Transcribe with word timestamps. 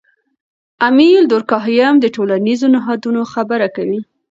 امیل 0.87 1.23
دورکهایم 1.31 1.95
د 1.99 2.05
ټولنیزو 2.15 2.67
نهادونو 2.75 3.21
خبره 3.33 3.67
کوي. 3.75 3.99